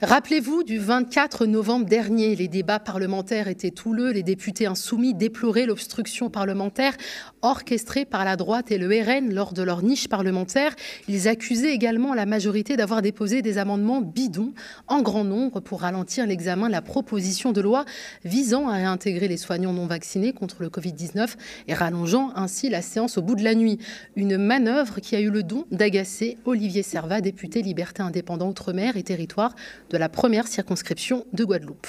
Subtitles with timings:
[0.00, 6.30] Rappelez-vous du 24 novembre dernier, les débats parlementaires étaient houleux, les députés insoumis déploraient l'obstruction
[6.30, 6.96] parlementaire
[7.42, 10.76] orchestrée par la droite et le RN lors de leur niche parlementaire.
[11.08, 14.52] Ils accusaient également la majorité d'avoir déposé des amendements bidons
[14.86, 17.84] en grand nombre pour ralentir l'examen de la proposition de loi
[18.24, 21.34] visant à réintégrer les soignants non vaccinés contre le Covid-19
[21.66, 23.78] et rallongeant ainsi la séance au bout de la nuit.
[24.14, 29.02] Une manœuvre qui a eu le don d'agacer Olivier Servat, député Liberté Indépendant Outre-mer et
[29.02, 29.56] Territoire
[29.90, 31.86] de la première circonscription de Guadeloupe.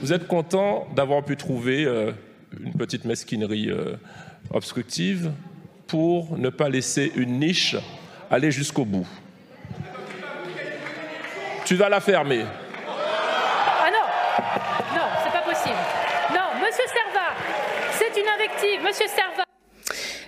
[0.00, 2.12] Vous êtes content d'avoir pu trouver euh,
[2.60, 3.96] une petite mesquinerie euh,
[4.50, 5.32] obstructive
[5.86, 7.76] pour ne pas laisser une niche
[8.30, 9.06] aller jusqu'au bout?
[11.64, 12.44] Tu vas la fermer.
[12.86, 15.74] Ah non Non, c'est pas possible.
[16.32, 17.34] Non, monsieur Servat,
[17.92, 18.82] c'est une invective.
[18.84, 19.45] Monsieur Servat.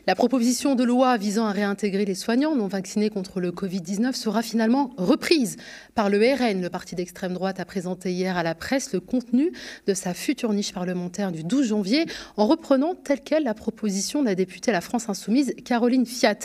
[0.09, 4.41] La proposition de loi visant à réintégrer les soignants non vaccinés contre le Covid-19 sera
[4.41, 5.59] finalement reprise
[5.95, 6.63] par le RN.
[6.63, 9.53] Le parti d'extrême droite a présenté hier à la presse le contenu
[9.87, 12.07] de sa future niche parlementaire du 12 janvier
[12.39, 16.39] en reprenant telle quelle la proposition de la députée à la France Insoumise Caroline Fiat.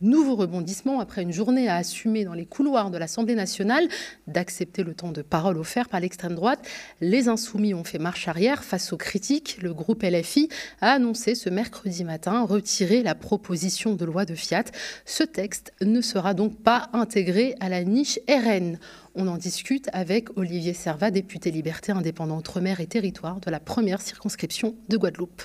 [0.00, 3.88] Nouveau rebondissement après une journée à assumer dans les couloirs de l'Assemblée nationale
[4.28, 6.64] d'accepter le temps de parole offert par l'extrême droite.
[7.00, 9.58] Les insoumis ont fait marche arrière face aux critiques.
[9.60, 14.66] Le groupe LFI a annoncé ce mercredi matin retirer la proposition de loi de Fiat.
[15.04, 18.78] Ce texte ne sera donc pas intégré à la niche RN.
[19.16, 24.00] On en discute avec Olivier Servat, député Liberté indépendant Outre-mer et Territoire de la première
[24.00, 25.42] circonscription de Guadeloupe.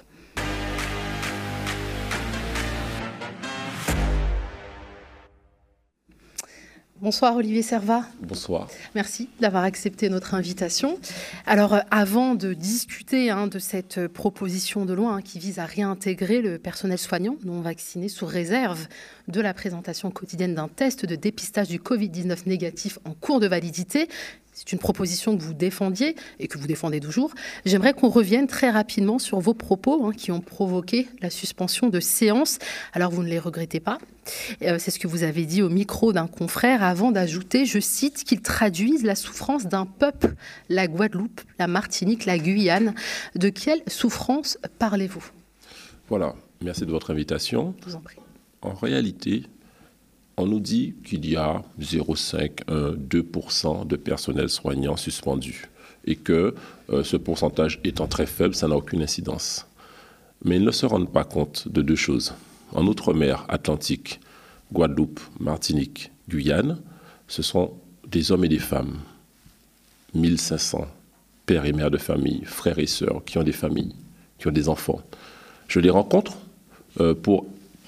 [7.04, 8.06] Bonsoir Olivier Servat.
[8.22, 8.70] Bonsoir.
[8.96, 10.98] Merci d'avoir accepté notre invitation.
[11.46, 15.66] Alors euh, avant de discuter hein, de cette proposition de loi hein, qui vise à
[15.66, 18.88] réintégrer le personnel soignant non vacciné sous réserve
[19.28, 24.08] de la présentation quotidienne d'un test de dépistage du Covid-19 négatif en cours de validité,
[24.54, 27.34] c'est une proposition que vous défendiez et que vous défendez toujours.
[27.66, 32.00] J'aimerais qu'on revienne très rapidement sur vos propos hein, qui ont provoqué la suspension de
[32.00, 32.60] séance.
[32.94, 33.98] Alors vous ne les regrettez pas.
[34.62, 38.24] Euh, c'est ce que vous avez dit au micro d'un confrère avant d'ajouter, je cite,
[38.24, 40.36] qu'ils traduisent la souffrance d'un peuple,
[40.70, 42.94] la Guadeloupe, la Martinique, la Guyane.
[43.36, 45.26] De quelle souffrance parlez-vous?
[46.10, 47.74] Voilà, merci de votre invitation.
[47.82, 48.18] Je vous en prie.
[48.62, 49.44] En réalité,
[50.38, 55.70] on nous dit qu'il y a 0,5, 1, 2% de personnel soignant suspendu
[56.06, 56.56] et que
[56.90, 59.68] euh, ce pourcentage étant très faible, ça n'a aucune incidence.
[60.44, 62.34] Mais ils ne se rendent pas compte de deux choses.
[62.74, 64.20] En Outre-mer, Atlantique,
[64.72, 66.80] Guadeloupe, Martinique, Guyane,
[67.28, 67.74] ce sont
[68.08, 69.00] des hommes et des femmes,
[70.16, 70.88] 1500
[71.46, 73.94] pères et mères de famille, frères et sœurs qui ont des familles,
[74.40, 75.02] qui ont des enfants.
[75.68, 76.38] Je les rencontre
[77.00, 77.46] euh, pour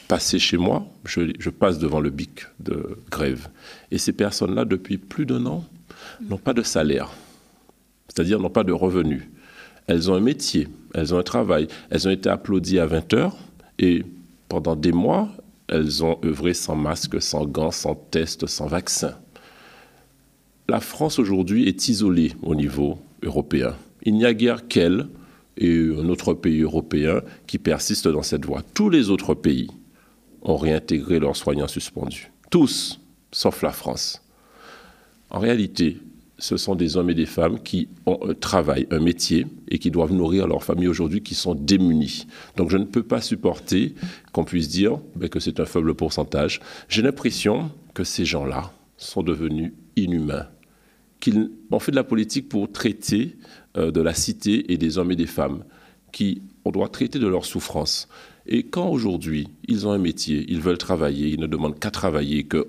[0.08, 3.48] passer chez moi, je, passe devant le bic de grève.
[3.92, 5.66] Et ces personnes-là, depuis plus d'un an,
[6.22, 7.10] n'ont pas de salaire,
[8.08, 9.24] c'est-à-dire n'ont pas de revenus.
[9.88, 13.38] Elles ont un métier, elles ont un travail, elles ont été applaudies à 20 heures
[13.80, 14.04] et
[14.50, 15.30] pendant des mois,
[15.68, 19.18] elles ont œuvré sans masque, sans gants, sans test, sans vaccin.
[20.68, 23.76] La France aujourd'hui est isolée au niveau européen.
[24.04, 25.08] Il n'y a guère qu'elle
[25.58, 28.62] et un autre pays européen qui persiste dans cette voie.
[28.74, 29.70] Tous les autres pays
[30.42, 32.32] ont réintégré leurs soignants suspendus.
[32.50, 33.00] Tous,
[33.32, 34.22] sauf la France.
[35.30, 35.98] En réalité,
[36.38, 39.92] ce sont des hommes et des femmes qui ont un travail, un métier, et qui
[39.92, 42.28] doivent nourrir leurs familles aujourd'hui, qui sont démunis.
[42.58, 43.96] Donc je ne peux pas supporter
[44.32, 46.60] qu'on puisse dire ben, que c'est un faible pourcentage.
[46.90, 50.48] J'ai l'impression que ces gens-là sont devenus inhumains,
[51.20, 53.38] qu'ils ont fait de la politique pour traiter
[53.78, 55.64] euh, de la cité et des hommes et des femmes,
[56.12, 58.10] qui on doit traiter de leur souffrance.
[58.48, 62.44] Et quand aujourd'hui, ils ont un métier, ils veulent travailler, ils ne demandent qu'à travailler,
[62.44, 62.68] que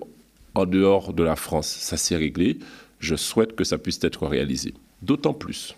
[0.55, 2.59] en dehors de la France, ça s'est réglé,
[2.99, 4.75] je souhaite que ça puisse être réalisé.
[5.03, 5.75] D'autant plus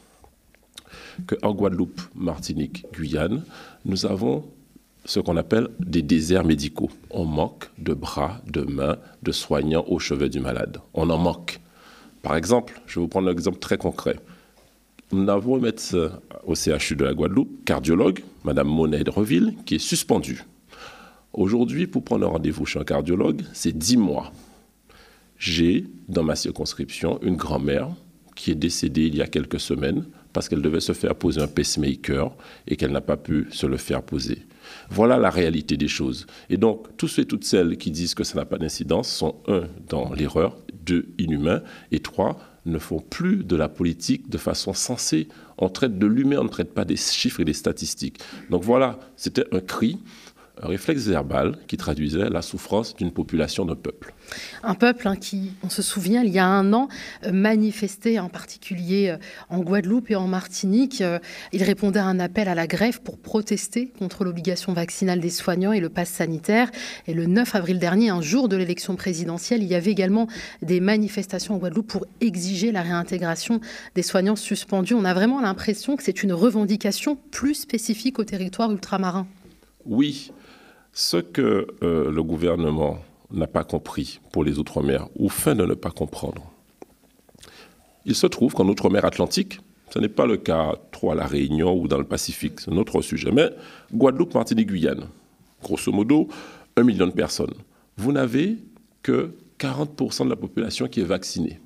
[1.26, 3.44] qu'en Guadeloupe, Martinique, Guyane,
[3.84, 4.44] nous avons
[5.04, 6.90] ce qu'on appelle des déserts médicaux.
[7.10, 10.78] On manque de bras, de mains, de soignants au chevet du malade.
[10.94, 11.60] On en manque.
[12.22, 14.16] Par exemple, je vais vous prendre un exemple très concret.
[15.10, 19.76] Nous avons un médecin au CHU de la Guadeloupe, cardiologue, Madame Monet de Reville, qui
[19.76, 20.44] est suspendue.
[21.32, 24.32] Aujourd'hui, pour prendre un rendez-vous chez un cardiologue, c'est 10 mois.
[25.38, 27.88] J'ai, dans ma circonscription, une grand-mère
[28.34, 31.46] qui est décédée il y a quelques semaines parce qu'elle devait se faire poser un
[31.46, 32.36] pacemaker
[32.66, 34.46] et qu'elle n'a pas pu se le faire poser.
[34.90, 36.26] Voilà la réalité des choses.
[36.50, 39.36] Et donc, tous ceux et toutes celles qui disent que ça n'a pas d'incidence sont,
[39.48, 44.74] un, dans l'erreur, deux, inhumains, et trois, ne font plus de la politique de façon
[44.74, 45.28] sensée.
[45.56, 48.18] On traite de l'humain, on ne traite pas des chiffres et des statistiques.
[48.50, 49.98] Donc voilà, c'était un cri
[50.62, 54.14] un réflexe verbal qui traduisait la souffrance d'une population d'un peuple.
[54.62, 56.88] Un peuple hein, qui, on se souvient, il y a un an,
[57.24, 59.16] euh, manifestait en particulier euh,
[59.48, 61.00] en Guadeloupe et en Martinique.
[61.00, 61.18] Euh,
[61.52, 65.72] il répondait à un appel à la grève pour protester contre l'obligation vaccinale des soignants
[65.72, 66.70] et le pass sanitaire.
[67.06, 70.28] Et le 9 avril dernier, un jour de l'élection présidentielle, il y avait également
[70.62, 73.60] des manifestations en Guadeloupe pour exiger la réintégration
[73.94, 74.94] des soignants suspendus.
[74.94, 79.26] On a vraiment l'impression que c'est une revendication plus spécifique au territoire ultramarin.
[79.86, 80.32] Oui,
[80.98, 82.98] ce que euh, le gouvernement
[83.30, 86.50] n'a pas compris pour les Outre-mer, ou fin de ne pas comprendre,
[88.04, 89.60] il se trouve qu'en Outre-mer Atlantique,
[89.90, 92.76] ce n'est pas le cas trop à La Réunion ou dans le Pacifique, c'est un
[92.76, 93.48] autre sujet, mais
[93.94, 95.06] Guadeloupe, Martinique, Guyane,
[95.62, 96.26] grosso modo,
[96.76, 97.54] un million de personnes.
[97.96, 98.56] Vous n'avez
[99.00, 99.30] que
[99.60, 101.60] 40% de la population qui est vaccinée.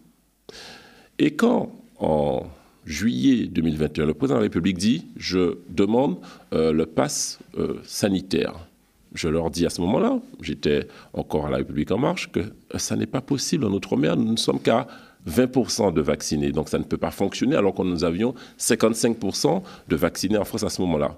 [1.19, 2.49] Et quand, en
[2.85, 6.19] juillet 2021, le président de la République dit Je demande
[6.52, 8.69] euh, le pass euh, sanitaire.
[9.14, 12.41] Je leur dis à ce moment-là, j'étais encore à la République en marche, que
[12.76, 14.17] ça n'est pas possible en Outre-mer.
[14.17, 14.87] Nous ne sommes qu'à
[15.29, 16.53] 20% de vaccinés.
[16.53, 20.64] Donc ça ne peut pas fonctionner alors que nous avions 55% de vaccinés en France
[20.64, 21.17] à ce moment-là.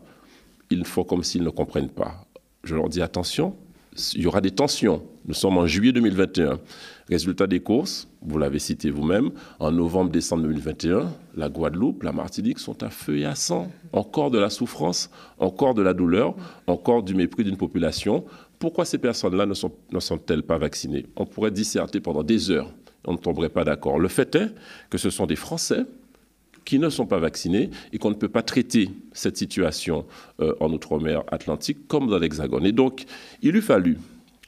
[0.71, 2.27] Ils font comme s'ils ne comprennent pas.
[2.65, 3.55] Je leur dis attention,
[4.15, 5.03] il y aura des tensions.
[5.27, 6.59] Nous sommes en juillet 2021.
[7.09, 12.83] Résultat des courses, vous l'avez cité vous-même, en novembre-décembre 2021, la Guadeloupe, la Martinique sont
[12.83, 13.71] à feu et à sang.
[13.93, 16.35] Encore de la souffrance, encore de la douleur,
[16.67, 18.25] encore du mépris d'une population.
[18.59, 21.07] Pourquoi ces personnes-là ne, sont, ne sont-elles pas vaccinées?
[21.17, 22.71] On pourrait disserter pendant des heures.
[23.07, 23.99] On ne tomberait pas d'accord.
[23.99, 24.49] Le fait est
[24.89, 25.85] que ce sont des Français
[26.65, 30.07] qui ne sont pas vaccinés et qu'on ne peut pas traiter cette situation
[30.41, 32.67] euh, en Outre-mer Atlantique comme dans l'Hexagone.
[32.67, 33.05] Et donc,
[33.43, 33.99] il eût fallu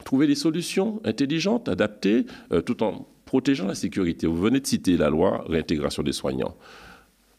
[0.04, 4.26] trouver des solutions intelligentes, adaptées, euh, tout en protégeant la sécurité.
[4.26, 6.54] Vous venez de citer la loi réintégration des soignants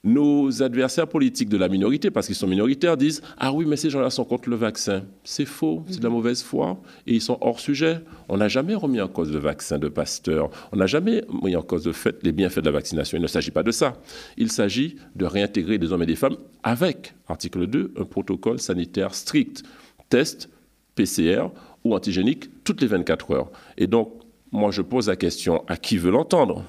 [0.07, 3.89] nos adversaires politiques de la minorité, parce qu'ils sont minoritaires, disent Ah oui, mais ces
[3.89, 5.04] gens-là sont contre le vaccin.
[5.24, 8.00] C'est faux, c'est de la mauvaise foi, et ils sont hors sujet.
[8.30, 11.62] On n'a jamais remis en cause le vaccin de Pasteur, on n'a jamais mis en
[11.62, 13.18] cause le fait, les bienfaits de la vaccination.
[13.18, 14.01] Il ne s'agit pas de ça.
[14.38, 19.13] Il s'agit de réintégrer des hommes et des femmes avec, article 2, un protocole sanitaire
[19.13, 19.63] strict.
[20.09, 20.50] Test,
[20.95, 21.50] PCR
[21.83, 23.51] ou antigénique toutes les 24 heures.
[23.77, 24.13] Et donc,
[24.51, 26.63] moi, je pose la question à qui veut l'entendre?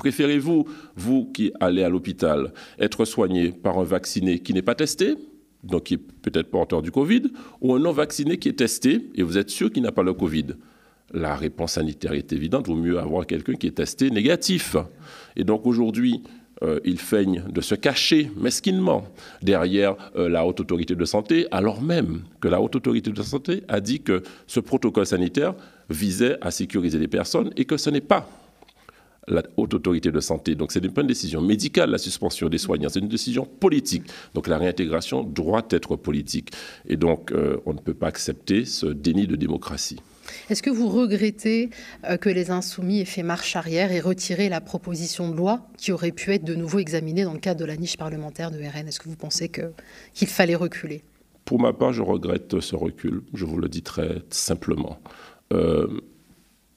[0.00, 0.64] Préférez-vous,
[0.96, 5.14] vous qui allez à l'hôpital, être soigné par un vacciné qui n'est pas testé,
[5.62, 7.24] donc qui est peut-être porteur du Covid,
[7.60, 10.14] ou un non vacciné qui est testé et vous êtes sûr qu'il n'a pas le
[10.14, 10.46] Covid?
[11.12, 14.74] La réponse sanitaire est évidente, vaut mieux avoir quelqu'un qui est testé négatif.
[15.36, 16.22] Et donc aujourd'hui,
[16.62, 19.04] euh, il feigne de se cacher mesquinement
[19.42, 23.64] derrière euh, la haute autorité de santé, alors même que la haute autorité de santé
[23.68, 25.54] a dit que ce protocole sanitaire
[25.90, 28.26] visait à sécuriser les personnes et que ce n'est pas
[29.28, 30.54] la haute autorité de santé.
[30.54, 34.04] Donc c'est pas une décision médicale, la suspension des soignants, c'est une décision politique.
[34.34, 36.50] Donc la réintégration doit être politique.
[36.88, 40.00] Et donc euh, on ne peut pas accepter ce déni de démocratie.
[40.48, 41.70] Est-ce que vous regrettez
[42.04, 45.92] euh, que les insoumis aient fait marche arrière et retiré la proposition de loi qui
[45.92, 48.88] aurait pu être de nouveau examinée dans le cadre de la niche parlementaire de RN
[48.88, 51.02] Est-ce que vous pensez qu'il fallait reculer?
[51.44, 53.22] Pour ma part, je regrette ce recul.
[53.34, 54.98] Je vous le dis très simplement.
[55.52, 55.88] Euh,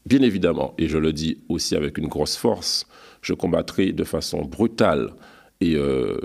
[0.06, 2.86] Bien évidemment, et je le dis aussi avec une grosse force,
[3.22, 5.14] je combattrai de façon brutale
[5.62, 6.20] et euh,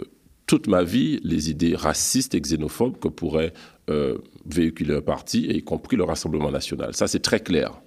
[0.47, 3.53] toute ma vie les idées racistes et xénophobes que pourrait
[3.89, 6.93] euh, véhiculer un parti, y compris le Rassemblement national.
[6.95, 7.81] Ça, c'est très clair.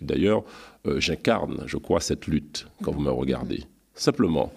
[0.00, 0.44] D'ailleurs,
[0.86, 3.64] euh, j'incarne, je crois, cette lutte quand vous me regardez.
[3.94, 4.52] Simplement,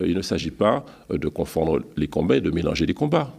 [0.00, 3.36] il ne s'agit pas de confondre les combats et de mélanger les combats.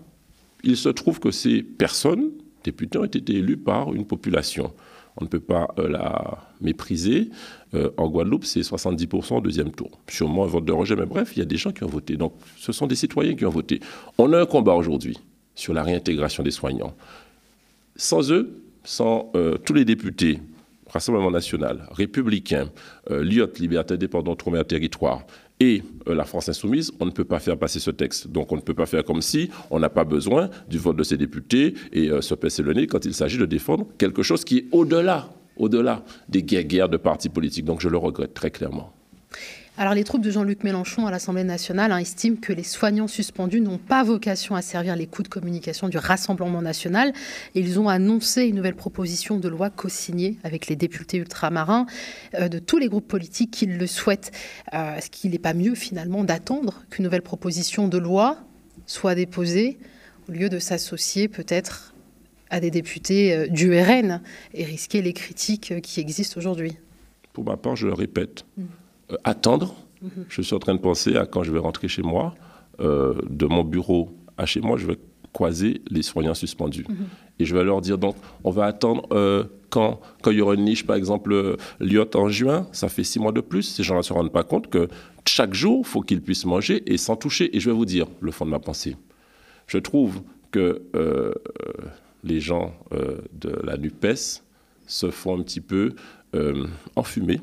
[0.63, 2.29] Il se trouve que ces personnes,
[2.63, 4.71] députés, ont été élus par une population
[5.17, 7.29] on ne peut pas euh, la mépriser.
[7.73, 9.91] Euh, en Guadeloupe, c'est 70% au deuxième tour.
[10.09, 12.15] Sûrement un vote de rejet, mais bref, il y a des gens qui ont voté.
[12.17, 13.79] Donc, ce sont des citoyens qui ont voté.
[14.17, 15.17] On a un combat aujourd'hui
[15.55, 16.95] sur la réintégration des soignants.
[17.95, 20.39] Sans eux, sans euh, tous les députés,
[20.87, 22.69] Rassemblement national, républicain,
[23.09, 25.23] LIOT, Liberté indépendante, Outre-mer Territoire,
[25.61, 28.27] et euh, la France insoumise, on ne peut pas faire passer ce texte.
[28.27, 31.03] Donc on ne peut pas faire comme si on n'a pas besoin du vote de
[31.03, 34.43] ces députés et euh, se passer le nez quand il s'agit de défendre quelque chose
[34.43, 37.65] qui est au-delà, au-delà des guerres de partis politiques.
[37.65, 38.91] Donc je le regrette très clairement.
[39.81, 43.61] Alors les troupes de Jean-Luc Mélenchon à l'Assemblée nationale hein, estiment que les soignants suspendus
[43.61, 47.13] n'ont pas vocation à servir les coups de communication du Rassemblement national.
[47.55, 51.87] ils ont annoncé une nouvelle proposition de loi co-signée avec les députés ultramarins
[52.35, 54.31] euh, de tous les groupes politiques qui le souhaitent.
[54.75, 58.37] Euh, est-ce qu'il n'est pas mieux finalement d'attendre qu'une nouvelle proposition de loi
[58.85, 59.79] soit déposée
[60.29, 61.95] au lieu de s'associer peut-être
[62.51, 64.21] à des députés euh, du RN
[64.53, 66.77] et risquer les critiques qui existent aujourd'hui
[67.33, 68.45] Pour ma part, je le répète.
[68.57, 68.65] Mm.
[69.11, 69.75] Euh, attendre.
[70.29, 72.33] Je suis en train de penser à quand je vais rentrer chez moi,
[72.79, 74.97] euh, de mon bureau à chez moi, je vais
[75.33, 76.85] croiser les soignants suspendus.
[76.89, 77.07] Mhm.
[77.39, 80.55] Et je vais leur dire, donc, on va attendre euh, quand, quand il y aura
[80.55, 83.63] une niche, par exemple, euh, Lyot en juin, ça fait six mois de plus.
[83.63, 84.87] Ces gens-là ne se rendent pas compte que
[85.27, 87.55] chaque jour, il faut qu'ils puissent manger et sans toucher.
[87.55, 88.97] Et je vais vous dire le fond de ma pensée.
[89.67, 90.81] Je trouve que
[92.23, 94.41] les gens de la NUPES
[94.87, 95.93] se font un petit peu
[96.95, 97.39] enfumer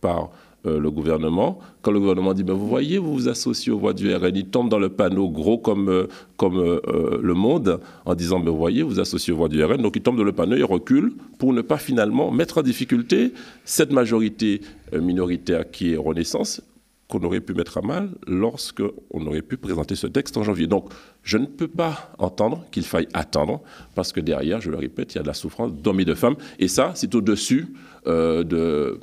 [0.00, 0.30] par
[0.66, 1.58] euh, le gouvernement.
[1.80, 4.44] Quand le gouvernement dit, ben, vous voyez, vous vous associez aux voix du RN, il
[4.44, 8.58] tombe dans le panneau gros comme, euh, comme euh, le monde en disant, ben, vous
[8.58, 9.80] voyez, vous vous associez aux voix du RN.
[9.80, 13.32] Donc il tombe dans le panneau, il recule pour ne pas finalement mettre en difficulté
[13.64, 14.60] cette majorité
[14.92, 16.60] minoritaire qui est Renaissance
[17.08, 20.66] qu'on aurait pu mettre à mal lorsqu'on aurait pu présenter ce texte en janvier.
[20.66, 23.62] Donc, je ne peux pas entendre qu'il faille attendre,
[23.94, 26.14] parce que derrière, je le répète, il y a de la souffrance d'hommes et de
[26.14, 27.74] femmes, et ça, c'est au-dessus
[28.06, 29.00] de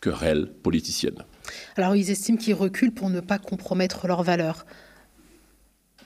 [0.00, 1.24] querelle politicienne.
[1.76, 4.66] Alors ils estiment qu'ils reculent pour ne pas compromettre leurs valeurs.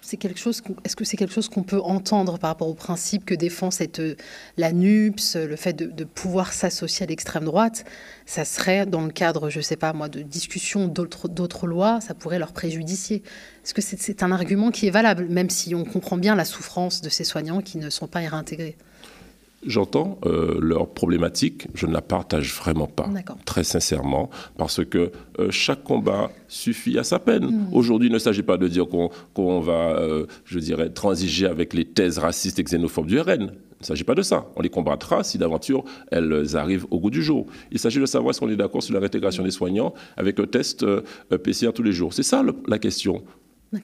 [0.04, 0.62] C'est quelque chose.
[0.84, 4.02] Est-ce que c'est quelque chose qu'on peut entendre par rapport au principe que défend cette
[4.56, 7.84] la NUPS, le fait de, pouvoir s'associer à l'extrême droite,
[8.26, 12.14] ça serait dans le cadre, je ne sais pas moi, de discussions d'autres lois, ça
[12.14, 13.22] pourrait leur préjudicier.
[13.64, 17.00] Est-ce que c'est un argument qui est valable, même si on comprend bien la souffrance
[17.00, 18.76] de ces soignants qui ne sont pas réintégrés?
[19.64, 23.08] J'entends euh, leur problématique, je ne la partage vraiment pas,
[23.44, 27.44] très sincèrement, parce que euh, chaque combat suffit à sa peine.
[27.44, 27.68] Hmm.
[27.72, 31.84] Aujourd'hui, il ne s'agit pas de dire qu'on va, euh, je dirais, transiger avec les
[31.84, 33.52] thèses racistes et xénophobes du RN.
[33.52, 34.46] Il ne s'agit pas de ça.
[34.56, 37.46] On les combattra si d'aventure elles arrivent au goût du jour.
[37.70, 40.46] Il s'agit de savoir si on est d'accord sur la réintégration des soignants avec un
[40.46, 40.84] test
[41.42, 42.14] PCR tous les jours.
[42.14, 43.22] C'est ça la question.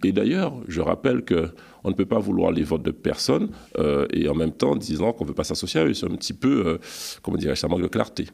[0.05, 4.29] Et d'ailleurs, je rappelle qu'on ne peut pas vouloir les votes de personne euh, et
[4.29, 5.95] en même temps disant qu'on ne veut pas s'associer à eux.
[5.95, 6.79] C'est un petit peu, euh,
[7.23, 8.27] comment dirais-je, ça manque de clarté.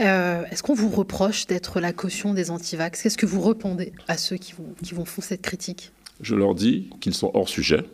[0.00, 3.02] Euh, est-ce qu'on vous reproche d'être la caution des antivax?
[3.02, 5.92] Qu'est-ce que vous répondez à ceux qui vont, qui vont faire cette critique?
[6.20, 7.84] Je leur dis qu'ils sont hors sujet,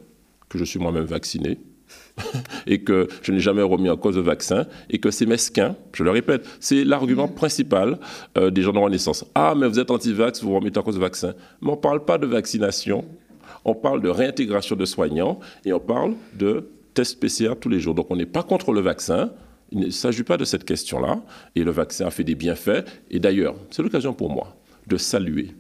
[0.49, 1.59] que je suis moi-même vacciné,
[2.67, 6.05] et que je n'ai jamais remis en cause le vaccin et que c'est mesquin, je
[6.05, 7.99] le répète, c'est l'argument principal
[8.39, 9.25] euh, des gens de Renaissance.
[9.35, 11.35] Ah, mais vous êtes anti-vax, vous remettez en cause le vaccin.
[11.61, 13.05] Mais on ne parle pas de vaccination,
[13.65, 17.95] on parle de réintégration de soignants et on parle de tests PCR tous les jours.
[17.95, 19.33] Donc on n'est pas contre le vaccin.
[19.73, 21.21] Il ne s'agit pas de cette question-là.
[21.57, 22.85] Et le vaccin a fait des bienfaits.
[23.11, 25.55] Et d'ailleurs, c'est l'occasion pour moi de saluer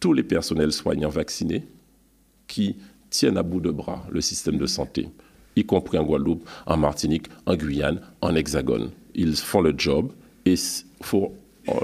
[0.00, 1.66] tous les personnels soignants vaccinés
[2.46, 2.76] qui
[3.08, 5.08] tiennent à bout de bras le système de santé
[5.56, 8.90] y compris en Guadeloupe, en Martinique, en Guyane, en Hexagone.
[9.14, 10.12] Ils font le job
[10.44, 11.32] et il faut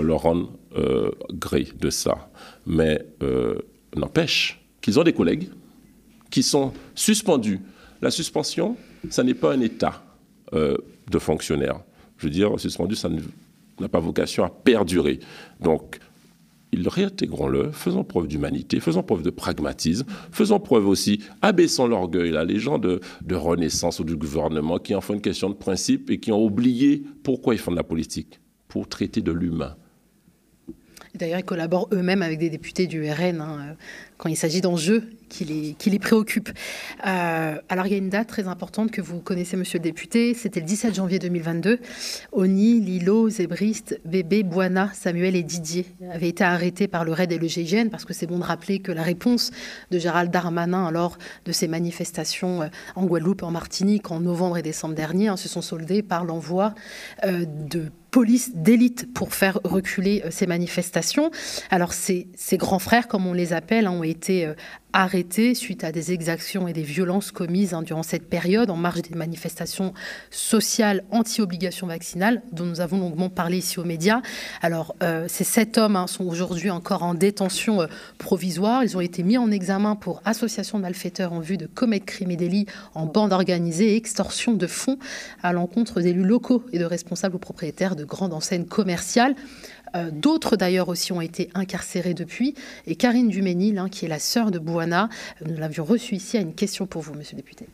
[0.00, 2.30] leur rendre euh, gré de ça.
[2.66, 3.58] Mais euh,
[3.96, 5.48] n'empêche qu'ils ont des collègues
[6.30, 7.60] qui sont suspendus.
[8.00, 8.76] La suspension,
[9.10, 10.02] ça n'est pas un état
[10.52, 10.76] euh,
[11.10, 11.80] de fonctionnaire.
[12.18, 13.08] Je veux dire, suspendu, ça
[13.80, 15.20] n'a pas vocation à perdurer.
[15.60, 15.98] Donc,
[16.74, 22.58] réintégrons-le, faisons preuve d'humanité, faisons preuve de pragmatisme, faisons preuve aussi, abaissons l'orgueil, là, les
[22.58, 23.00] gens de,
[23.30, 27.02] Renaissance ou du gouvernement qui en font une question de principe et qui ont oublié
[27.22, 29.76] pourquoi ils font de la politique, pour traiter de l'humain.
[31.14, 33.76] D'ailleurs, ils collaborent eux-mêmes avec des députés du RN hein,
[34.16, 36.52] quand il s'agit d'enjeux qui les, qui les préoccupent.
[37.06, 40.34] Euh, alors, il y a une date très importante que vous connaissez, monsieur le député.
[40.34, 41.78] C'était le 17 janvier 2022.
[42.32, 47.38] Oni, Lilo, Zébriste, Bébé, Boana, Samuel et Didier avaient été arrêtés par le RAID et
[47.38, 49.50] le GIGN parce que c'est bon de rappeler que la réponse
[49.90, 54.62] de Gérald Darmanin lors de ces manifestations euh, en Guadeloupe, en Martinique, en novembre et
[54.62, 56.74] décembre dernier, hein, se sont soldées par l'envoi
[57.24, 61.30] euh, de police d'élite pour faire reculer euh, ces manifestations.
[61.70, 64.52] Alors ces, grands frères, comme on les appelle, hein, ont été euh,
[64.92, 69.00] arrêtés suite à des exactions et des violences commises hein, durant cette période en marge
[69.00, 69.94] des manifestations
[70.30, 74.20] sociales anti-obligation vaccinale dont nous avons longuement parlé ici aux médias.
[74.60, 77.88] Alors euh, ces sept hommes hein, sont aujourd'hui encore en détention
[78.18, 78.84] provisoire.
[78.84, 82.32] Ils ont été mis en examen pour association de malfaiteurs en vue de commettre crimes
[82.32, 84.98] et délits en bande organisée et extorsion de fonds
[85.42, 89.34] à l'encontre d'élus locaux et de responsables ou propriétaires de de grandes enseignes commerciales.
[89.94, 92.54] Euh, d'autres d'ailleurs aussi ont été incarcérés depuis.
[92.86, 95.08] Et Karine Duménil, hein, qui est la sœur de Bouana,
[95.44, 97.66] nous l'avions reçue ici, a une question pour vous, monsieur le député.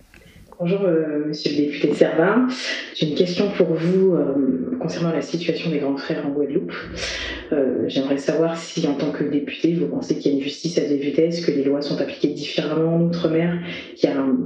[0.60, 2.48] Bonjour, euh, monsieur le député Servin.
[2.96, 6.72] J'ai une question pour vous euh, concernant la situation des grands frères en Guadeloupe.
[7.86, 10.82] J'aimerais savoir si, en tant que député, vous pensez qu'il y a une justice à
[10.82, 13.56] deux vitesses, que les lois sont appliquées différemment en Outre-mer,
[13.94, 14.36] qu'il y a un,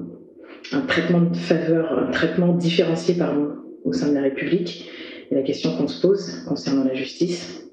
[0.72, 4.88] un, traitement de faveur, un traitement différencié pardon, au sein de la République
[5.34, 7.70] la question qu'on se pose concernant la justice.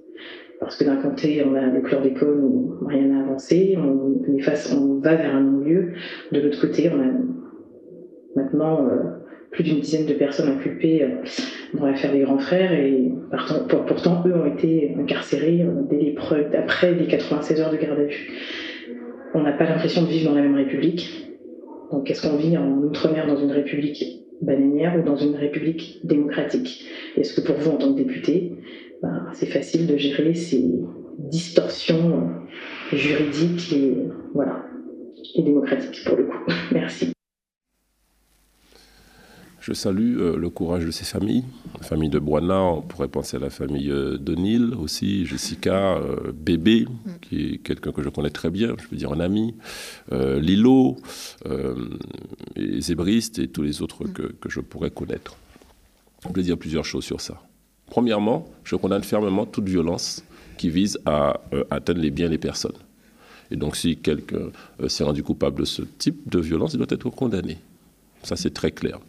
[0.59, 4.21] Parce que d'un côté, on a le chlordécone où rien n'a avancé, on,
[4.77, 5.93] on va vers un non-lieu.
[6.31, 7.11] De l'autre côté, on a
[8.35, 9.19] maintenant euh,
[9.51, 11.07] plus d'une dizaine de personnes inculpées euh,
[11.73, 13.11] dans l'affaire des grands frères et
[13.87, 17.99] pourtant, eux ont été incarcérés euh, dès les preuves, après les 96 heures de garde
[17.99, 18.31] à vue.
[19.33, 21.29] On n'a pas l'impression de vivre dans la même République.
[21.91, 26.85] Donc est-ce qu'on vit en Outre-mer dans une république bananière ou dans une république démocratique
[27.17, 28.53] Est-ce que pour vous, en tant que député,
[29.01, 30.63] ben, c'est facile de gérer ces
[31.17, 32.29] distorsions
[32.93, 33.93] juridiques et,
[34.33, 34.65] voilà,
[35.35, 36.39] et démocratiques pour le coup?
[36.71, 37.13] Merci.
[39.61, 41.43] Je salue euh, le courage de ces familles.
[41.79, 46.31] La famille de Boina, on pourrait penser à la famille euh, d'O'Neill aussi, Jessica, euh,
[46.33, 46.85] Bébé,
[47.21, 49.55] qui est quelqu'un que je connais très bien, je veux dire un ami,
[50.11, 50.97] Lilo,
[52.55, 55.35] et Zébriste et tous les autres que, que, je pourrais connaître.
[56.23, 57.41] Je voulais dire plusieurs choses sur ça.
[57.87, 60.23] Premièrement, je condamne fermement toute violence
[60.57, 62.77] qui vise à atteindre les biens des personnes.
[63.51, 64.51] Et donc si quelqu'un
[64.87, 67.57] s'est rendu coupable de ce type de violence, il doit être condamné.
[68.23, 68.99] Ça, c'est très clair.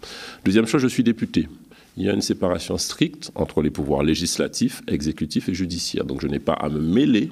[0.44, 1.48] Deuxième chose, je suis député.
[1.96, 6.04] Il y a une séparation stricte entre les pouvoirs législatifs, exécutifs et judiciaires.
[6.04, 7.30] Donc je n'ai pas à me mêler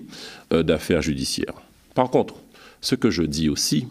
[0.53, 1.55] euh, d'affaires judiciaires.
[1.95, 2.35] Par contre,
[2.81, 3.87] ce que je dis aussi,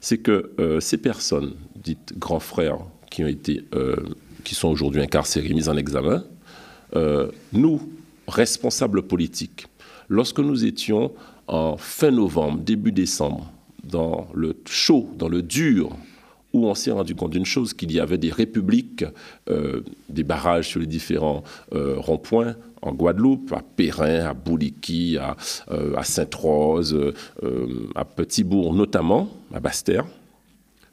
[0.00, 2.78] c'est que euh, ces personnes, dites grands frères,
[3.10, 3.96] qui, ont été, euh,
[4.44, 6.24] qui sont aujourd'hui incarcérés, mis en examen,
[7.52, 7.80] nous,
[8.26, 9.68] responsables politiques,
[10.08, 11.12] lorsque nous étions
[11.46, 13.52] en fin novembre, début décembre,
[13.84, 15.96] dans le chaud, dans le dur
[16.52, 19.04] où on s'est rendu compte d'une chose, qu'il y avait des républiques,
[19.48, 21.42] euh, des barrages sur les différents
[21.74, 25.36] euh, ronds-points en Guadeloupe, à Perrin, à Bouliki, à,
[25.70, 27.12] euh, à Sainte-Rose,
[27.94, 30.06] à Petit-Bourg notamment, à Basse-Terre.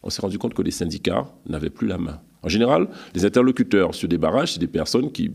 [0.04, 2.20] On s'est rendu compte que les syndicats n'avaient plus la main.
[2.44, 5.32] En général, les interlocuteurs sur des barrages, c'est des personnes qui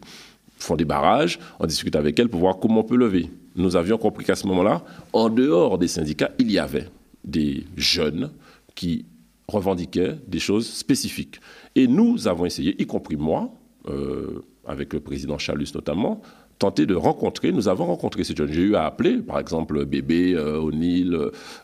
[0.59, 3.31] font des barrages, on discute avec elles pour voir comment on peut lever.
[3.57, 6.89] Nous avions compris qu'à ce moment-là, en dehors des syndicats, il y avait
[7.25, 8.31] des jeunes
[8.75, 9.05] qui
[9.53, 11.41] revendiquaient des choses spécifiques.
[11.75, 13.53] Et nous avons essayé, y compris moi,
[13.89, 16.23] euh, avec le président Chalus notamment,
[16.59, 18.53] tenter de rencontrer, nous avons rencontré ces jeunes.
[18.53, 21.19] J'ai eu à appeler, par exemple, Bébé, euh, O'Neill,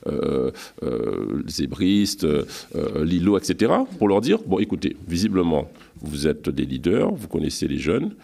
[0.09, 0.50] euh,
[1.47, 2.26] Zébriste,
[2.97, 5.68] Lilo, etc., pour leur dire, bon, écoutez, visiblement,
[6.00, 8.14] vous êtes des leaders, vous connaissez les jeunes,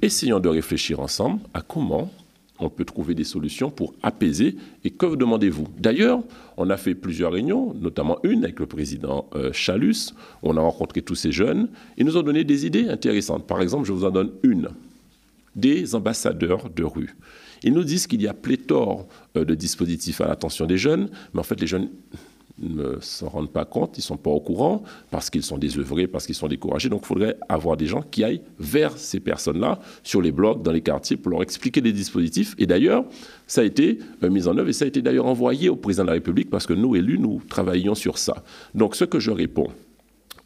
[0.00, 2.10] essayons de réfléchir ensemble à comment
[2.58, 4.56] on peut trouver des solutions pour apaiser.
[4.84, 5.66] Et que demandez-vous?
[5.78, 6.22] D'ailleurs,
[6.56, 10.14] on a fait plusieurs réunions, notamment une avec le président euh, Chalus.
[10.42, 11.68] On a rencontré tous ces jeunes.
[11.96, 13.46] Ils nous ont donné des idées intéressantes.
[13.46, 14.68] Par exemple, je vous en donne une.
[15.56, 17.16] Des ambassadeurs de rue.
[17.62, 21.40] Ils nous disent qu'il y a pléthore euh, de dispositifs à l'attention des jeunes, mais
[21.40, 21.88] en fait, les jeunes
[22.58, 26.06] ne s'en rendent pas compte, ils ne sont pas au courant, parce qu'ils sont désœuvrés,
[26.06, 26.88] parce qu'ils sont découragés.
[26.88, 30.72] Donc il faudrait avoir des gens qui aillent vers ces personnes-là, sur les blocs, dans
[30.72, 32.54] les quartiers, pour leur expliquer les dispositifs.
[32.58, 33.04] Et d'ailleurs,
[33.46, 36.04] ça a été euh, mis en œuvre et ça a été d'ailleurs envoyé au président
[36.04, 38.44] de la République, parce que nous, élus, nous travaillions sur ça.
[38.74, 39.70] Donc ce que je réponds,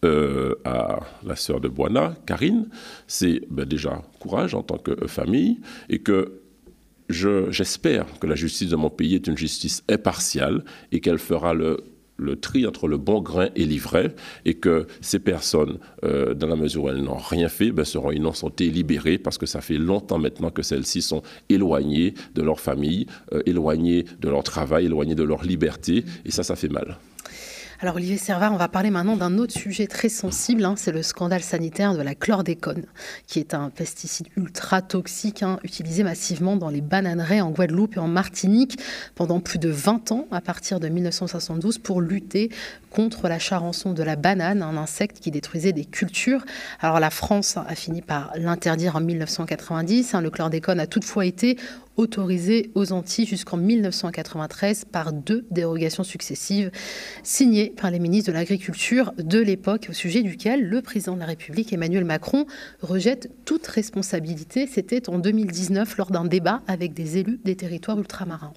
[0.05, 2.69] euh, à la sœur de Boana, Karine,
[3.09, 6.41] c'est ben, déjà courage en tant que famille et que
[7.09, 11.83] j'espère que la justice de mon pays est une justice impartiale et qu'elle fera le
[12.19, 16.57] le tri entre le bon grain et l'ivraie, et que ces personnes, euh, dans la
[16.57, 20.19] mesure où elles n'ont rien fait, ben, seront innocentées libérées, parce que ça fait longtemps
[20.19, 25.23] maintenant que celles-ci sont éloignées de leur famille, euh, éloignées de leur travail, éloignées de
[25.23, 26.99] leur liberté, et ça, ça fait mal.
[27.81, 31.05] Alors Olivier Servat, on va parler maintenant d'un autre sujet très sensible, hein, c'est le
[31.05, 32.87] scandale sanitaire de la chlordécone,
[33.29, 38.01] qui est un pesticide ultra toxique hein, utilisé massivement dans les bananeraies en Guadeloupe et
[38.01, 38.81] en Martinique
[39.15, 42.51] pendant plus de 20 ans à partir de 1972 pour lutter
[42.91, 46.45] contre la charançon de la banane, un insecte qui détruisait des cultures.
[46.81, 50.15] Alors la France a fini par l'interdire en 1990.
[50.15, 51.57] Hein, le chlordécone a toutefois été
[51.99, 56.71] autorisé aux Antilles jusqu'en 1993 par deux dérogations successives
[57.23, 61.27] signées par les ministres de l'Agriculture de l'époque, au sujet duquel le président de la
[61.27, 62.47] République, Emmanuel Macron,
[62.81, 64.67] rejette toute responsabilité.
[64.67, 68.55] C'était en 2019 lors d'un débat avec des élus des territoires ultramarins.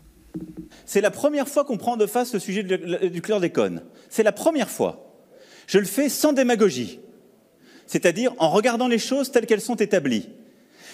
[0.86, 3.82] C'est la première fois qu'on prend de face le sujet du chlordécone.
[4.10, 5.26] C'est la première fois.
[5.68, 7.00] Je le fais sans démagogie,
[7.88, 10.30] c'est-à-dire en regardant les choses telles qu'elles sont établies.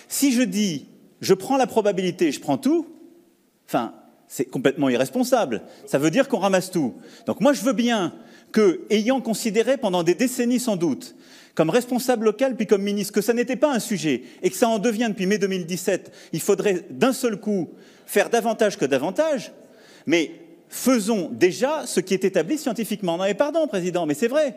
[0.08, 0.88] Si je dis
[1.22, 2.88] je prends la probabilité, je prends tout,
[3.68, 3.94] enfin,
[4.28, 5.64] c'est complètement irresponsable.
[5.86, 6.96] Ça veut dire qu'on ramasse tout.
[7.26, 8.14] Donc moi, je veux bien
[8.52, 11.16] que, ayant considéré pendant des décennies sans doute,
[11.56, 14.70] comme responsable local puis comme ministre, que ça n'était pas un sujet et que ça
[14.70, 17.70] en devient depuis mai 2017, il faudrait d'un seul coup
[18.06, 19.52] faire davantage que davantage,
[20.06, 20.32] mais
[20.70, 23.18] faisons déjà ce qui est établi scientifiquement.
[23.18, 24.56] Non mais pardon, Président, mais c'est vrai.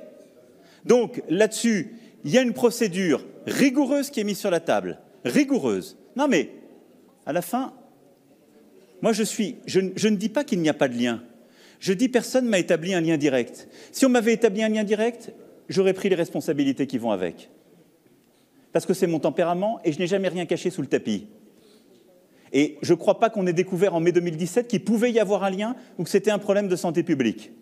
[0.85, 1.95] Donc là-dessus,
[2.25, 5.97] il y a une procédure rigoureuse qui est mise sur la table, rigoureuse.
[6.17, 6.51] Non, mais
[7.27, 7.73] à la fin,
[9.03, 11.23] moi je ne dis pas qu'il n'y a pas de lien.
[11.79, 13.69] Je dis personne m'a établi un lien direct.
[13.93, 15.33] Si on m'avait établi un lien direct,
[15.69, 17.51] j'aurais pris les responsabilités qui vont avec.
[18.73, 21.27] Parce que c'est mon tempérament et je n'ai jamais rien caché sous le tapis.
[22.53, 25.45] Et je ne crois pas qu'on ait découvert en mai 2017 qu'il pouvait y avoir
[25.45, 27.53] un lien ou que c'était un problème de santé publique.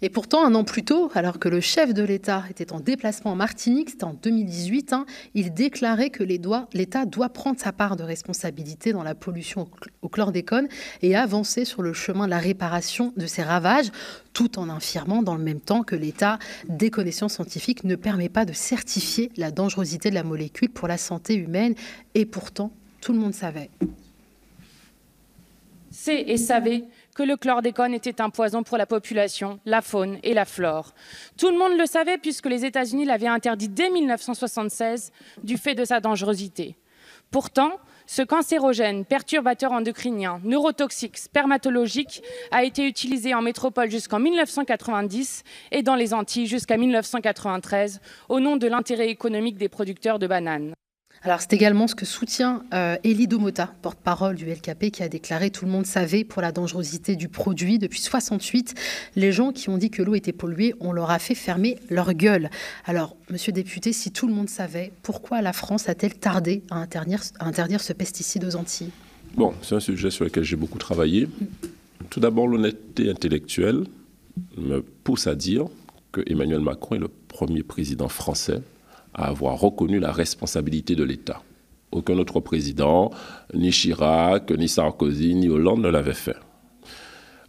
[0.00, 3.32] Et pourtant, un an plus tôt, alors que le chef de l'État était en déplacement
[3.32, 8.02] en Martinique, c'était en 2018, hein, il déclarait que l'État doit prendre sa part de
[8.02, 9.68] responsabilité dans la pollution
[10.02, 10.68] au chlordécone
[11.02, 13.92] et avancer sur le chemin de la réparation de ces ravages,
[14.32, 16.38] tout en affirmant dans le même temps que l'état
[16.68, 20.98] des connaissances scientifiques ne permet pas de certifier la dangerosité de la molécule pour la
[20.98, 21.74] santé humaine.
[22.14, 23.70] Et pourtant, tout le monde savait.
[25.92, 30.34] C'est et savait que le chlordécone était un poison pour la population, la faune et
[30.34, 30.92] la flore.
[31.36, 35.84] Tout le monde le savait puisque les États-Unis l'avaient interdit dès 1976 du fait de
[35.84, 36.76] sa dangerosité.
[37.30, 45.82] Pourtant, ce cancérogène, perturbateur endocrinien, neurotoxique, spermatologique a été utilisé en métropole jusqu'en 1990 et
[45.82, 50.74] dans les Antilles jusqu'à 1993 au nom de l'intérêt économique des producteurs de bananes.
[51.24, 55.50] Alors c'est également ce que soutient euh, Elie Domota, porte-parole du LKP, qui a déclaré
[55.50, 57.78] tout le monde savait pour la dangerosité du produit.
[57.78, 58.74] Depuis 68,
[59.14, 62.12] les gens qui ont dit que l'eau était polluée, on leur a fait fermer leur
[62.14, 62.50] gueule.
[62.86, 67.20] Alors, monsieur député, si tout le monde savait, pourquoi la France a-t-elle tardé à interdire,
[67.38, 68.90] à interdire ce pesticide aux Antilles?
[69.36, 71.28] Bon, c'est un sujet sur lequel j'ai beaucoup travaillé.
[72.10, 73.84] Tout d'abord, l'honnêteté intellectuelle
[74.56, 75.66] me pousse à dire
[76.10, 78.60] que Emmanuel Macron est le premier président français
[79.14, 81.42] à avoir reconnu la responsabilité de l'État.
[81.90, 83.10] Aucun autre président,
[83.54, 86.36] ni Chirac, ni Sarkozy, ni Hollande ne l'avait fait.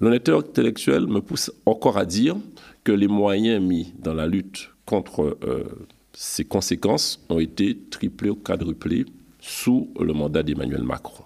[0.01, 2.35] L'honnêteté intellectuelle me pousse encore à dire
[2.83, 5.63] que les moyens mis dans la lutte contre euh,
[6.11, 9.05] ces conséquences ont été triplés ou quadruplés
[9.39, 11.23] sous le mandat d'Emmanuel Macron.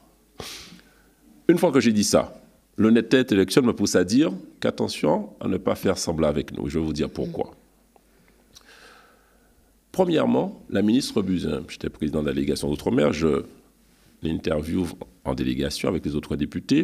[1.47, 2.39] Une fois que j'ai dit ça,
[2.77, 6.69] l'honnêteté intellectuelle me pousse à dire qu'attention à ne pas faire semblant avec nous.
[6.69, 7.51] Je vais vous dire pourquoi.
[9.97, 13.45] Premièrement, la ministre Buzyn, j'étais président de la délégation d'outre-mer, je
[14.21, 14.85] l'interview
[15.25, 16.83] en délégation avec les autres députés,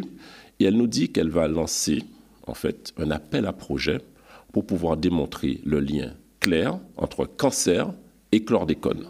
[0.58, 2.02] et elle nous dit qu'elle va lancer
[2.48, 4.00] en fait un appel à projet
[4.52, 7.94] pour pouvoir démontrer le lien clair entre cancer
[8.32, 9.06] et chlordécone.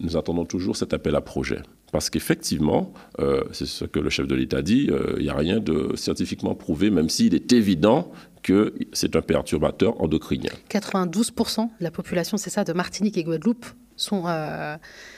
[0.00, 1.62] Nous attendons toujours cet appel à projet.
[1.92, 5.36] Parce qu'effectivement, euh, c'est ce que le chef de l'État dit, euh, il n'y a
[5.36, 8.10] rien de scientifiquement prouvé, même s'il est évident
[8.42, 10.50] que c'est un perturbateur endocrinien.
[10.68, 14.24] 92% de la population, c'est ça, de Martinique et Guadeloupe sont...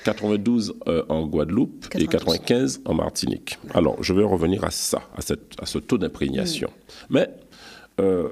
[0.05, 3.59] 92 euh, euh, en Guadeloupe et 95 en Martinique.
[3.73, 6.69] Alors, je vais revenir à ça, à, cette, à ce taux d'imprégnation.
[6.69, 7.15] Mm.
[7.15, 7.31] Mais
[8.01, 8.29] euh,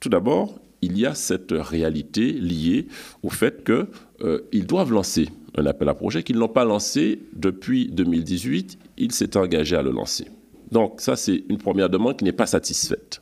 [0.00, 2.88] tout d'abord, il y a cette réalité liée
[3.22, 8.78] au fait qu'ils doivent lancer un appel à projet qu'ils n'ont pas lancé depuis 2018.
[8.98, 10.26] Ils s'étaient engagés à le lancer.
[10.70, 13.20] Donc ça, c'est une première demande qui n'est pas satisfaite.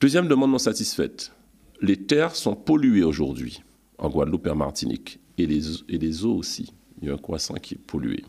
[0.00, 1.32] Deuxième demande non satisfaite.
[1.80, 3.62] Les terres sont polluées aujourd'hui
[3.98, 5.18] en Guadeloupe et en Martinique.
[5.38, 6.72] Et les, et les eaux aussi.
[7.02, 8.24] Il y a un croissant qui est pollué.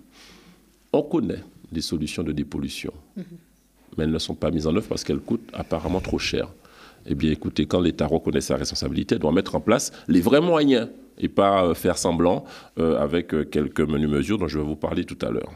[0.91, 3.23] On connaît des solutions de dépollution, mm-hmm.
[3.97, 6.49] mais elles ne sont pas mises en œuvre parce qu'elles coûtent apparemment trop cher.
[7.05, 10.41] Eh bien, écoutez, quand l'État reconnaît sa responsabilité, il doit mettre en place les vrais
[10.41, 12.45] moyens et pas euh, faire semblant
[12.79, 15.53] euh, avec euh, quelques menues mesures dont je vais vous parler tout à l'heure.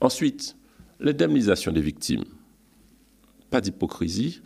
[0.00, 0.56] Ensuite,
[1.00, 2.24] l'indemnisation des victimes.
[3.50, 4.40] Pas d'hypocrisie,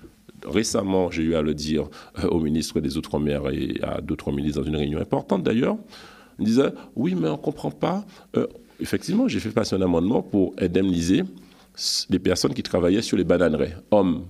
[0.45, 1.89] récemment, j'ai eu à le dire
[2.29, 5.77] au ministre des Outre-mer et à d'autres ministres dans une réunion importante d'ailleurs,
[6.39, 8.05] on disait oui, mais on ne comprend pas.
[8.79, 11.23] Effectivement, j'ai fait passer un amendement pour indemniser
[12.11, 14.25] les personnes qui travaillaient sur les bananerais, hommes.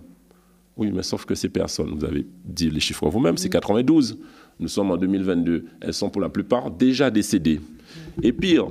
[0.80, 4.18] Oui, mais sauf que ces personnes, vous avez dit les chiffres vous-même, c'est 92.
[4.58, 5.66] Nous sommes en 2022.
[5.80, 7.60] Elles sont pour la plupart déjà décédées.
[8.22, 8.68] Et pire,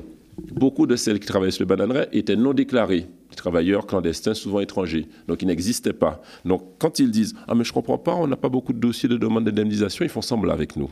[0.52, 5.08] beaucoup de celles qui travaillaient sur les bananerais étaient non déclarées travailleurs clandestins, souvent étrangers,
[5.28, 6.22] donc ils n'existaient pas.
[6.44, 8.80] Donc quand ils disent Ah, mais je ne comprends pas, on n'a pas beaucoup de
[8.80, 10.90] dossiers de demande d'indemnisation, ils font semblant avec nous.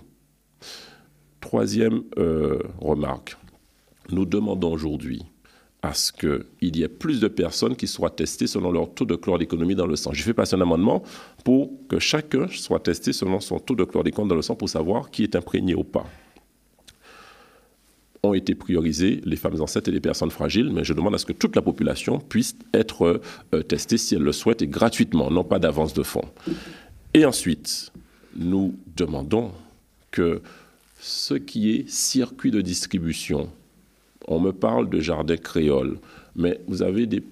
[1.41, 3.37] Troisième euh, remarque
[4.09, 5.23] nous demandons aujourd'hui
[5.81, 9.15] à ce qu'il y ait plus de personnes qui soient testées selon leur taux de
[9.15, 10.11] chlordéconomie dans le sang.
[10.13, 11.03] Je fais passer un amendement
[11.43, 15.11] pour que chacun soit testé selon son taux de chlordécone dans le sang pour savoir
[15.11, 16.05] qui est imprégné ou pas
[18.23, 21.25] ont été priorisées les femmes enceintes et les personnes fragiles, mais je demande à ce
[21.25, 23.21] que toute la population puisse être
[23.53, 26.25] euh, testée si elle le souhaite et gratuitement, non pas d'avance de fonds.
[27.13, 27.91] Et ensuite,
[28.35, 29.51] nous demandons
[30.11, 30.41] que
[30.99, 33.49] ce qui est circuit de distribution,
[34.27, 35.97] on me parle de jardin créole,
[36.35, 37.23] mais vous avez des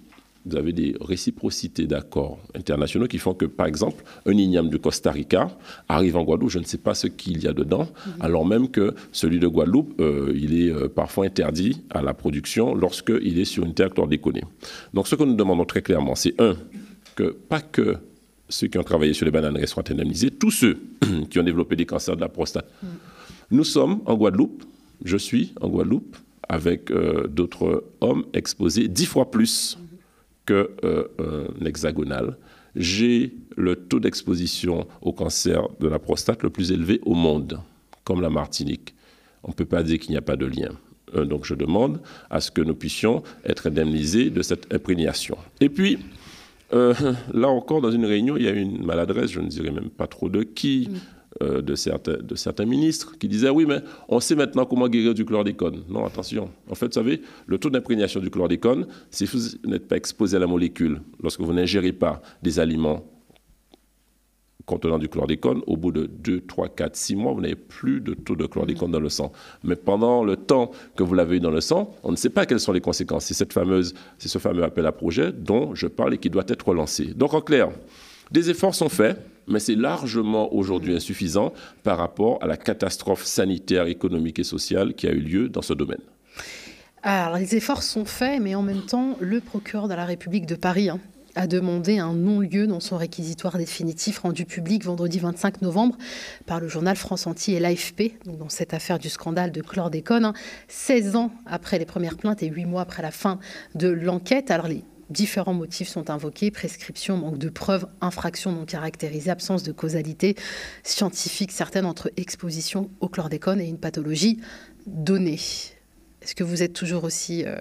[0.46, 5.12] vous avez des réciprocités d'accords internationaux qui font que, par exemple, un igname du Costa
[5.12, 5.50] Rica
[5.90, 8.14] arrive en Guadeloupe, je ne sais pas ce qu'il y a dedans, mhm.
[8.22, 12.76] alors même que celui de Guadeloupe, euh, il est euh, parfois interdit à la production
[12.76, 14.44] lorsqu'il est sur une terre chlordéconée.
[14.94, 16.56] Donc ce que nous demandons très clairement, c'est un,
[17.16, 17.98] que pas que
[18.48, 20.78] ceux qui ont travaillé sur les bananeries soient indemnisés, tous ceux
[21.32, 22.70] qui ont développé des cancers de la prostate.
[22.84, 22.90] Mhm.
[23.52, 24.64] Nous sommes en Guadeloupe,
[25.04, 26.18] je suis en Guadeloupe,
[26.50, 29.78] avec euh, d'autres hommes exposés dix fois plus
[30.46, 32.38] qu'un euh, hexagonal
[32.76, 37.60] j'ai le taux d'exposition au cancer de la prostate le plus élevé au monde,
[38.04, 38.94] comme la Martinique.
[39.44, 40.72] On ne peut pas dire qu'il n'y a pas de lien.
[41.16, 45.38] Euh, donc je demande à ce que nous puissions être indemnisés de cette imprégnation.
[45.62, 46.00] Et puis,
[46.74, 46.94] euh,
[47.34, 49.90] là encore, dans une réunion, il y a eu une maladresse, je ne dirais même
[49.90, 50.96] pas trop de qui, mm.
[51.44, 55.14] Euh, de, certains, de certains ministres, qui disaient Oui, mais on sait maintenant comment guérir
[55.14, 55.84] du chlordécone.
[55.90, 56.50] Non, attention.
[56.70, 60.40] En fait, vous savez, le taux d'imprégnation du chlordécone, si vous n'êtes pas exposé à
[60.40, 63.06] la molécule, lorsque vous n'ingérez pas des aliments
[64.66, 68.14] contenant du chlordécone, au bout de 2, 3, 4, 6 mois, vous n'avez plus de
[68.14, 69.32] taux de chlordécone dans le sang.
[69.64, 72.46] Mais pendant le temps que vous l'avez eu dans le sang, on ne sait pas
[72.46, 73.26] quelles sont les conséquences.
[73.26, 76.46] C'est cette fameuse, c'est ce fameux appel à projet dont je parle et qui doit
[76.48, 77.06] être relancé.
[77.14, 77.70] Donc en clair,
[78.32, 83.88] des efforts sont faits, mais c'est largement aujourd'hui insuffisant par rapport à la catastrophe sanitaire,
[83.88, 86.02] économique et sociale qui a eu lieu dans ce domaine.
[87.04, 90.56] Alors, les efforts sont faits, mais en même temps, le procureur de la République de
[90.56, 91.00] Paris, hein,
[91.36, 95.98] a demandé un non-lieu dans son réquisitoire définitif rendu public vendredi 25 novembre
[96.46, 100.34] par le journal France Entier et l'AFP, dans cette affaire du scandale de chlordécone,
[100.70, 103.40] 16 ans après les premières plaintes et 8 mois après la fin
[103.76, 104.50] de l'enquête.
[104.50, 109.72] Alors les différents motifs sont invoqués, prescription, manque de preuves, infraction non caractérisée, absence de
[109.72, 110.36] causalité
[110.84, 114.40] scientifique certaine entre exposition au chlordécone et une pathologie
[114.88, 115.40] donnée.
[116.22, 117.46] Est-ce que vous êtes toujours aussi...
[117.46, 117.58] Euh,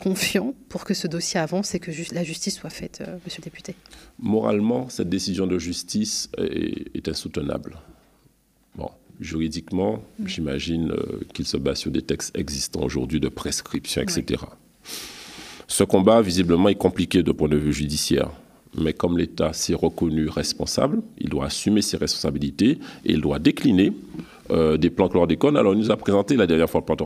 [0.00, 3.44] confiant pour que ce dossier avance et que la justice soit faite, euh, monsieur le
[3.44, 3.74] député?
[4.18, 7.78] Moralement, cette décision de justice est, insoutenable.
[8.74, 10.26] Bon, juridiquement, mm.
[10.26, 14.42] j'imagine euh, qu'il se base sur des textes existants aujourd'hui de prescription, etc.
[15.66, 18.30] Ce combat, visiblement, est compliqué de point de vue judiciaire.
[18.76, 23.92] Mais comme l'État s'est reconnu responsable, il doit assumer ses responsabilités et il doit décliner
[24.50, 25.56] euh, des plans chlordécone.
[25.56, 26.96] Alors, il nous a présenté la dernière fois le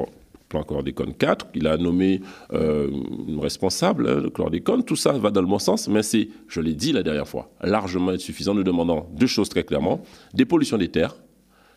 [0.48, 2.22] plan chlordécone 4, il a nommé
[2.54, 2.88] euh,
[3.28, 4.82] une responsable hein, de chlordécone.
[4.82, 7.50] Tout ça va dans le bon sens, mais c'est, je l'ai dit la dernière fois,
[7.62, 8.54] largement insuffisant.
[8.54, 11.14] Nous demandons deux choses très clairement dépollution des terres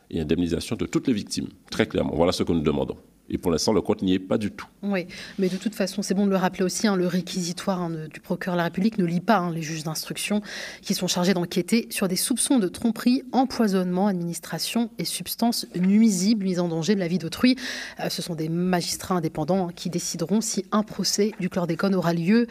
[0.10, 1.48] et indemnisation de toutes les victimes.
[1.70, 2.14] Très clairement.
[2.16, 2.98] Voilà ce que nous demandons.
[3.34, 4.68] Et pour l'instant, le compte n'y est pas du tout.
[4.84, 5.08] Oui,
[5.40, 8.20] mais de toute façon, c'est bon de le rappeler aussi, hein, le réquisitoire hein, du
[8.20, 10.42] procureur de la République ne lit pas hein, les juges d'instruction
[10.82, 16.60] qui sont chargés d'enquêter sur des soupçons de tromperie, empoisonnement, administration et substances nuisibles, mises
[16.60, 17.56] en danger de la vie d'autrui.
[18.02, 22.48] Euh, ce sont des magistrats indépendants qui décideront si un procès du chlordécone aura lieu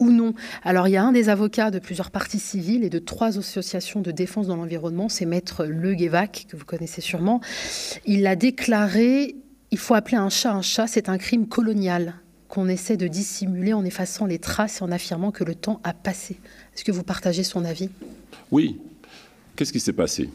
[0.00, 0.34] ou non.
[0.64, 4.00] Alors il y a un des avocats de plusieurs parties civiles et de trois associations
[4.00, 7.40] de défense dans l'environnement, c'est maître Le Guévac, que vous connaissez sûrement.
[8.04, 9.36] Il a déclaré
[9.70, 12.14] il faut appeler un chat un chat, c'est un crime colonial
[12.48, 15.92] qu'on essaie de dissimuler en effaçant les traces et en affirmant que le temps a
[15.92, 16.36] passé.
[16.74, 17.88] Est-ce que vous partagez son avis?
[18.50, 18.76] Oui.
[19.54, 20.30] Qu'est-ce qui s'est passé?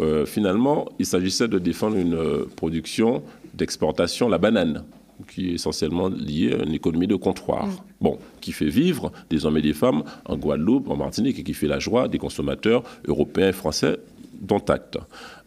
[0.00, 3.22] Euh, Finalement, il s'agissait de défendre une euh, production
[3.54, 4.82] d'exportation, la banane,
[5.28, 7.68] qui est essentiellement liée à une économie de comptoir.
[8.00, 11.54] Bon, qui fait vivre des hommes et des femmes en Guadeloupe, en Martinique, et qui
[11.54, 13.96] fait la joie des consommateurs européens et français
[14.40, 14.98] dont acte.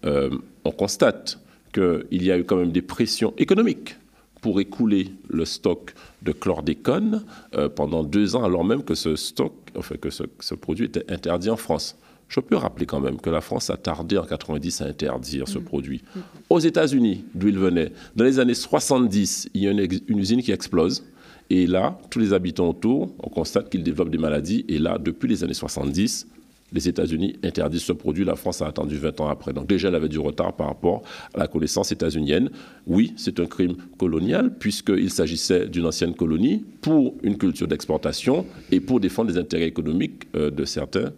[0.06, 0.30] Euh,
[0.63, 1.38] on constate
[1.78, 3.96] qu'il y a eu quand même des pressions économiques
[4.42, 7.24] pour écouler le stock de chlordécone
[7.56, 11.50] euh, pendant deux ans, alors même que ce stock, enfin que ce, produit était interdit
[11.50, 11.98] en France.
[12.30, 15.60] Je peux rappeler quand même que la France a tardé en 90 à interdire ce
[15.60, 15.63] mm.
[15.63, 16.04] produit.
[16.50, 20.42] Aux États-Unis, d'où il venait, dans les années 70, il y a une, une usine
[20.42, 21.06] qui explose.
[21.50, 24.66] Et là, tous les habitants autour, on constate qu'ils développent des maladies.
[24.68, 26.28] Et là, depuis les années 70,
[26.71, 29.53] les États-Unis interdisent ce produit, la France a attendu 20 ans après.
[29.53, 31.03] Donc déjà, elle avait du retard par rapport
[31.34, 32.49] à la connaissance états-unienne.
[32.86, 38.80] Oui, c'est un crime colonial, puisqu'il s'agissait d'une ancienne colonie pour une culture d'exportation et
[38.80, 41.13] pour défendre les intérêts économiques euh, de certains,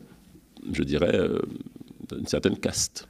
[0.71, 1.39] je dirais, euh,
[2.11, 3.07] d'une certaine caste.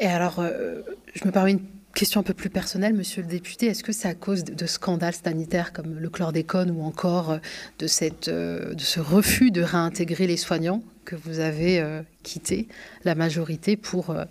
[0.00, 0.82] Et alors, euh,
[1.14, 1.60] je me permets une
[1.94, 3.66] question un peu plus personnelle, monsieur le député.
[3.66, 7.38] Est-ce que c'est à cause de, scandales sanitaires comme le chlordécone ou encore
[7.78, 12.68] de, ce refus de réintégrer les soignants que vous avez euh, quitté
[13.04, 14.24] la majorité pour euh,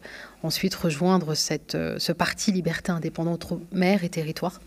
[0.44, 4.62] ensuite rejoindre cette, euh, ce parti Liberté Indépendante Mer et Territoire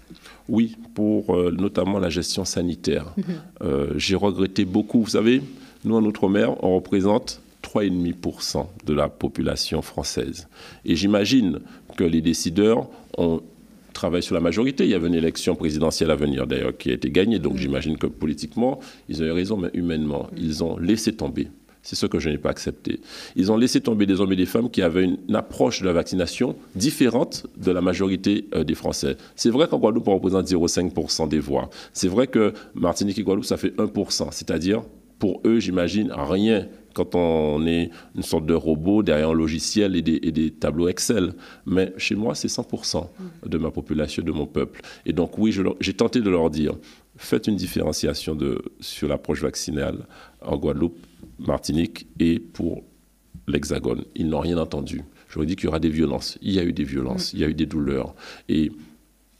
[0.49, 3.14] Oui, pour notamment la gestion sanitaire.
[3.16, 3.90] Mhm.
[3.97, 5.03] J'ai regretté beaucoup.
[5.03, 5.42] Vous savez,
[5.85, 10.49] nous en Outre-mer, on représente 3,5% de la population française.
[10.85, 11.61] Et j'imagine
[11.97, 13.42] que les décideurs ont
[13.92, 14.85] travaillé sur la majorité.
[14.85, 17.38] Il y avait une élection présidentielle à venir, d'ailleurs, qui a été gagnée.
[17.38, 17.59] Donc mhm.
[17.59, 21.49] j'imagine que politiquement, ils ont eu raison, mais humainement, ils ont laissé tomber
[21.82, 23.00] c'est ce que je n'ai pas accepté.
[23.36, 25.92] Ils ont laissé tomber des hommes et des femmes qui avaient une approche de la
[25.92, 29.16] vaccination différente de la majorité euh, des Français.
[29.36, 31.70] C'est vrai qu'en Guadeloupe, on représente 0,5% des voix.
[31.92, 34.28] C'est vrai que Martinique et Guadeloupe, ça fait 1%.
[34.30, 34.82] C'est-à-dire,
[35.18, 40.03] pour eux, j'imagine, rien quand on est une sorte de robot derrière un logiciel et
[40.03, 41.35] des, tableaux Excel.
[41.66, 43.07] Mais chez moi, c'est 100%
[43.46, 44.81] de ma population, de mon peuple.
[45.07, 46.74] Et donc, oui, j'ai tenté de leur dire,
[47.16, 48.37] faites une différenciation
[48.81, 50.07] sur l'approche vaccinale
[50.40, 50.98] en Guadeloupe
[51.38, 52.83] Martinique et pour
[53.46, 54.05] l'Hexagone.
[54.14, 55.03] Ils n'ont rien entendu.
[55.29, 56.38] J'aurais dit qu'il y aura des violences.
[56.42, 58.14] Il y a eu des violences, il y a eu des douleurs.
[58.48, 58.72] Et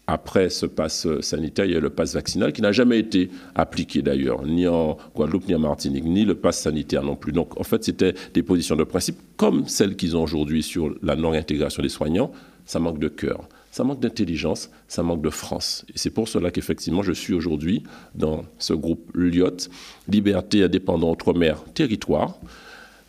[0.09, 4.01] après ce pass sanitaire, il y a le pass vaccinal qui n'a jamais été appliqué
[4.01, 7.31] d'ailleurs, ni en Guadeloupe, ni en Martinique, ni le pass sanitaire non plus.
[7.31, 11.15] Donc en fait, c'était des positions de principe comme celles qu'ils ont aujourd'hui sur la
[11.15, 12.33] non-intégration des soignants.
[12.65, 15.85] Ça manque de cœur, ça manque d'intelligence, ça manque de France.
[15.91, 17.83] Et c'est pour cela qu'effectivement, je suis aujourd'hui
[18.15, 19.69] dans ce groupe LIOT,
[20.09, 22.39] Liberté, Indépendant, Outre-mer, Territoire,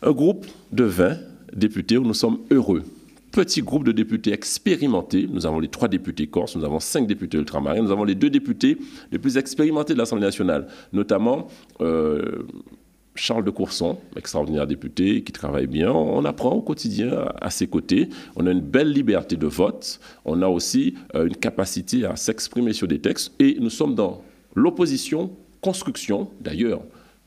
[0.02, 1.16] un groupe de 20
[1.56, 2.84] députés où nous sommes heureux
[3.30, 5.28] petit groupe de députés expérimentés.
[5.30, 8.30] Nous avons les trois députés corses, nous avons cinq députés ultramarins, nous avons les deux
[8.30, 8.78] députés
[9.12, 11.48] les plus expérimentés de l'Assemblée nationale, notamment
[11.80, 12.46] euh,
[13.14, 15.90] Charles de Courson, extraordinaire député qui travaille bien.
[15.90, 18.08] On apprend au quotidien à ses côtés.
[18.36, 20.00] On a une belle liberté de vote.
[20.24, 23.32] On a aussi euh, une capacité à s'exprimer sur des textes.
[23.38, 24.22] Et nous sommes dans
[24.54, 26.82] l'opposition, construction d'ailleurs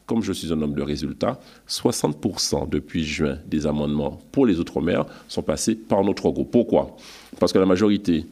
[0.05, 1.39] comme je suis un homme de résultats,
[1.69, 6.51] 60% depuis juin des amendements pour les Outre-mer sont passés par notre groupe.
[6.51, 6.95] Pourquoi?
[7.39, 8.25] Parce que la majorité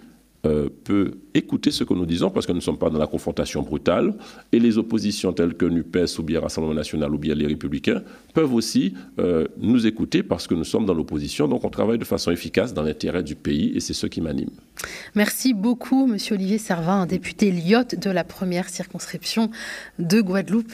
[0.43, 3.05] euh, peut écouter ce que nous disons parce que nous ne sommes pas dans la
[3.05, 4.15] confrontation brutale
[4.51, 8.01] et les oppositions telles que NUPES ou bien Rassemblement national ou bien les Républicains
[8.33, 11.47] peuvent aussi euh, nous écouter parce que nous sommes dans l'opposition.
[11.47, 14.49] Donc on travaille de façon efficace dans l'intérêt du pays et c'est ce qui m'anime.
[15.13, 19.51] Merci beaucoup, Monsieur Olivier Servin, député Lyotte de la première circonscription
[19.99, 20.73] de Guadeloupe.